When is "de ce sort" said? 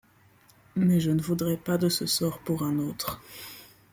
1.77-2.39